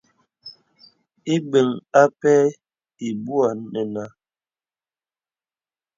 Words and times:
Ìbəŋ 1.33 1.69
ǎ 2.01 2.03
pɛ 2.19 2.33
ibwə̄ 3.07 3.47
nə 3.71 3.81
nǎ. 3.93 4.05